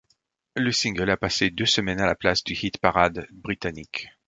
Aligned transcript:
Le 0.55 0.71
single 0.71 1.11
a 1.11 1.15
passé 1.15 1.51
deux 1.51 1.67
semaines 1.67 2.01
à 2.01 2.07
la 2.07 2.15
place 2.15 2.43
du 2.43 2.53
hit-parade 2.55 3.27
britannique. 3.31 4.07